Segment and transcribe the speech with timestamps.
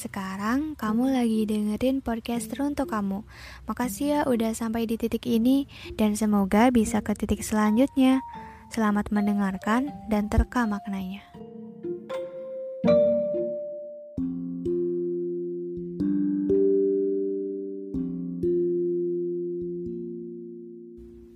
[0.00, 3.20] Sekarang kamu lagi dengerin podcast untuk kamu.
[3.68, 5.68] Makasih ya udah sampai di titik ini
[6.00, 8.24] dan semoga bisa ke titik selanjutnya.
[8.72, 11.20] Selamat mendengarkan dan terka maknanya.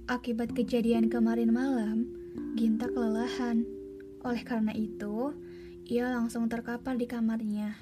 [0.08, 2.08] Akibat kejadian kemarin malam,
[2.56, 3.68] Ginta kelelahan.
[4.24, 5.36] Oleh karena itu,
[5.84, 7.76] ia langsung terkapar di kamarnya.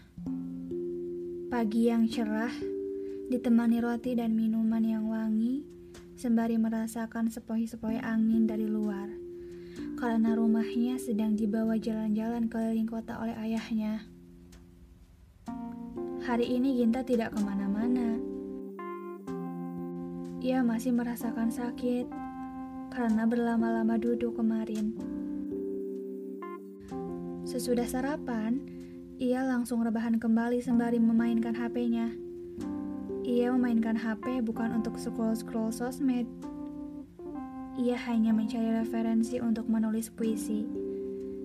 [1.52, 2.48] Pagi yang cerah,
[3.29, 5.60] ditemani roti dan minuman yang wangi,
[6.16, 9.12] sembari merasakan sepoi-sepoi angin dari luar.
[10.01, 14.09] Karena rumahnya sedang dibawa jalan-jalan keliling kota oleh ayahnya.
[16.24, 18.32] Hari ini Ginta tidak ke mana-mana
[20.43, 22.10] ia masih merasakan sakit
[22.91, 24.91] karena berlama-lama duduk kemarin.
[27.46, 28.72] Sesudah sarapan,
[29.23, 32.10] ia langsung rebahan kembali sembari memainkan HP-nya.
[33.23, 36.27] Ia memainkan HP bukan untuk scroll-scroll sosmed.
[37.79, 40.66] Ia hanya mencari referensi untuk menulis puisi.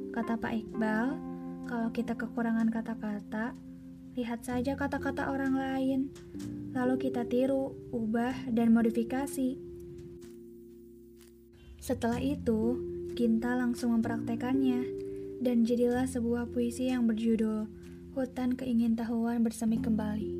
[0.09, 1.07] Kata Pak Iqbal,
[1.69, 3.53] kalau kita kekurangan kata-kata,
[4.17, 6.09] lihat saja kata-kata orang lain
[6.73, 9.53] lalu kita tiru, ubah, dan modifikasi.
[11.77, 12.81] Setelah itu,
[13.13, 15.06] Ginta langsung mempraktekannya,
[15.37, 17.69] dan jadilah sebuah puisi yang berjudul
[18.17, 20.33] Hutan Keingintahuan Bersemi Kembali.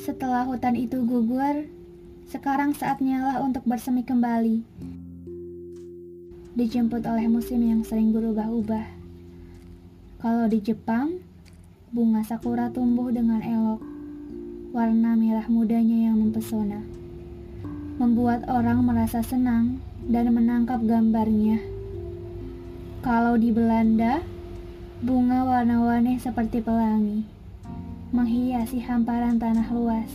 [0.00, 1.68] Setelah hutan itu gugur,
[2.24, 4.64] sekarang saatnya lah untuk bersemi kembali.
[6.56, 8.86] Dijemput oleh musim yang sering berubah-ubah.
[10.24, 11.20] Kalau di Jepang,
[11.92, 13.84] bunga sakura tumbuh dengan elok
[14.72, 16.80] warna merah mudanya yang mempesona,
[18.00, 21.79] membuat orang merasa senang dan menangkap gambarnya.
[23.00, 24.20] Kalau di Belanda,
[25.00, 27.24] bunga warna-warni seperti pelangi
[28.12, 30.10] menghiasi hamparan tanah luas.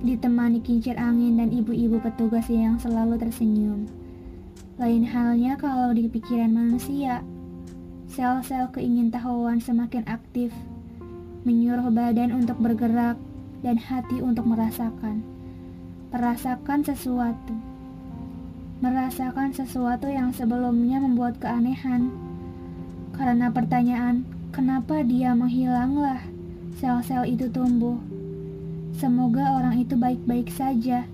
[0.00, 3.84] Ditemani kincir angin dan ibu-ibu petugas yang selalu tersenyum.
[4.80, 7.20] Lain halnya kalau di pikiran manusia,
[8.08, 10.48] sel-sel keingintahuan semakin aktif
[11.44, 13.20] menyuruh badan untuk bergerak
[13.60, 15.20] dan hati untuk merasakan.
[16.08, 17.52] Merasakan sesuatu.
[18.84, 22.12] Merasakan sesuatu yang sebelumnya membuat keanehan.
[23.16, 26.20] Karena pertanyaan, kenapa dia menghilanglah
[26.76, 27.96] sel-sel itu tumbuh.
[29.00, 31.08] Semoga orang itu baik-baik saja.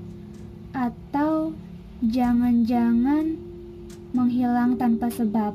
[0.75, 1.55] Atau
[2.03, 3.39] jangan-jangan
[4.19, 5.55] menghilang tanpa sebab.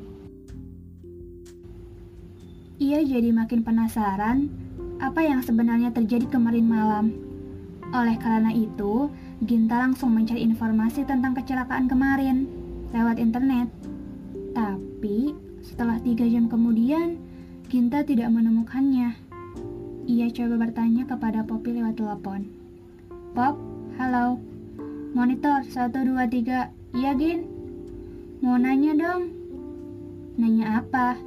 [2.79, 4.47] Ia jadi makin penasaran
[5.03, 7.11] apa yang sebenarnya terjadi kemarin malam.
[7.91, 9.11] Oleh karena itu,
[9.43, 12.47] Ginta langsung mencari informasi tentang kecelakaan kemarin
[12.95, 13.67] lewat internet.
[14.55, 17.19] Tapi, setelah tiga jam kemudian,
[17.67, 19.11] Ginta tidak menemukannya.
[20.07, 22.47] Ia coba bertanya kepada Poppy lewat telepon.
[23.35, 23.59] Pop,
[23.99, 24.39] halo.
[25.11, 26.71] Monitor 123.
[26.95, 27.43] Iya, Gin?
[28.39, 29.35] Mau nanya dong.
[30.39, 31.19] Nanya apa?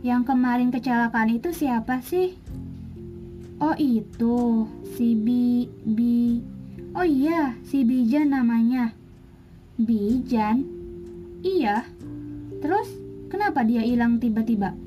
[0.00, 2.40] Yang kemarin kecelakaan itu siapa sih?
[3.60, 4.64] Oh itu,
[4.96, 6.53] si Bi, Bi.
[6.94, 8.94] Oh iya, si Bijan namanya.
[9.74, 10.62] Bijan?
[11.42, 11.90] Iya.
[12.62, 12.86] Terus,
[13.26, 14.78] kenapa dia hilang tiba-tiba?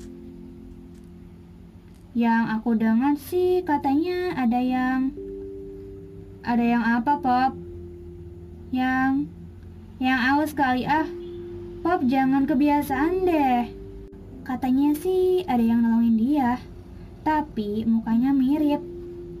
[2.16, 5.12] Yang aku dengar sih katanya ada yang...
[6.40, 7.52] Ada yang apa, Pop?
[8.72, 9.28] Yang...
[10.00, 11.04] Yang aus kali ah.
[11.84, 13.68] Pop jangan kebiasaan deh.
[14.48, 16.56] Katanya sih ada yang nolongin dia.
[17.20, 18.97] Tapi mukanya mirip.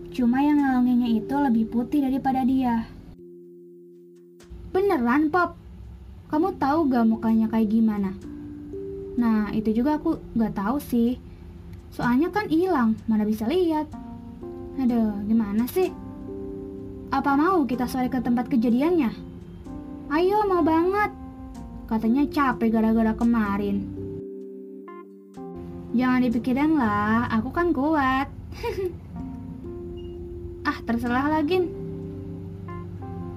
[0.08, 2.88] Cuma yang nolonginnya itu lebih putih daripada dia.
[4.72, 5.56] Beneran, Pop?
[6.28, 8.12] Kamu tahu gak mukanya kayak gimana?
[9.16, 11.16] Nah, itu juga aku gak tahu sih.
[11.92, 13.88] Soalnya kan hilang, mana bisa lihat.
[14.78, 15.90] Aduh, gimana sih?
[17.08, 19.10] Apa mau kita sore ke tempat kejadiannya?
[20.12, 21.12] Ayo, mau banget.
[21.88, 23.88] Katanya capek gara-gara kemarin.
[25.96, 28.28] Jangan dipikirin lah, aku kan kuat.
[30.68, 31.64] ah, terserah lagi.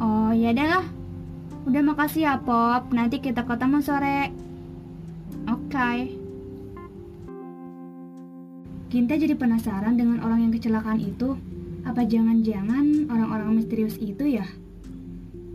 [0.01, 0.85] Oh, ya lah.
[1.63, 2.91] Udah makasih ya, Pop.
[2.91, 4.33] Nanti kita ketemu sore.
[5.47, 5.71] Oke.
[5.71, 5.97] Okay.
[8.91, 11.39] Ginta jadi penasaran dengan orang yang kecelakaan itu.
[11.87, 14.45] Apa jangan-jangan orang-orang misterius itu ya?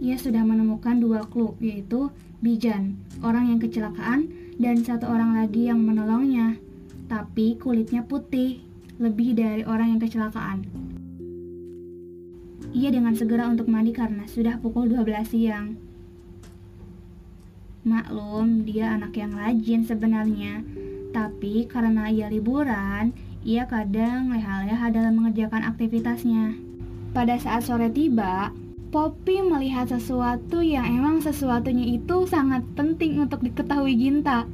[0.01, 2.09] Ia sudah menemukan dua clue, yaitu
[2.41, 6.61] Bijan, orang yang kecelakaan, dan satu orang lagi yang menolongnya
[7.07, 8.59] tapi kulitnya putih,
[8.99, 10.67] lebih dari orang yang kecelakaan.
[12.75, 15.77] Ia dengan segera untuk mandi karena sudah pukul 12 siang.
[17.87, 20.67] Maklum, dia anak yang rajin sebenarnya,
[21.15, 23.15] Tapi karena ia liburan,
[23.47, 26.59] ia kadang leha-leha dalam mengerjakan aktivitasnya.
[27.15, 28.53] Pada saat sore tiba,
[28.91, 34.47] Poppy melihat sesuatu yang emang sesuatunya itu sangat penting untuk diketahui Ginta.